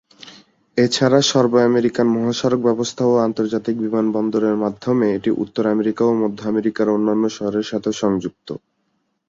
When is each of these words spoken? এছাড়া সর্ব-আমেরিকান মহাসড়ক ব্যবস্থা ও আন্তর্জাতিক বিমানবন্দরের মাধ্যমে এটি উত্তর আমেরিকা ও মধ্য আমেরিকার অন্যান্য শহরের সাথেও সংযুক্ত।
এছাড়া 0.77 1.19
সর্ব-আমেরিকান 1.31 2.07
মহাসড়ক 2.15 2.59
ব্যবস্থা 2.67 3.03
ও 3.05 3.23
আন্তর্জাতিক 3.27 3.75
বিমানবন্দরের 3.79 4.55
মাধ্যমে 4.63 5.05
এটি 5.13 5.29
উত্তর 5.43 5.63
আমেরিকা 5.67 6.03
ও 6.05 6.21
মধ্য 6.21 6.39
আমেরিকার 6.45 6.87
অন্যান্য 6.89 7.23
শহরের 7.37 7.65
সাথেও 7.71 7.93
সংযুক্ত। 8.01 8.47